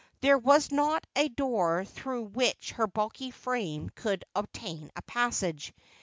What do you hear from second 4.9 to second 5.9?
a passage.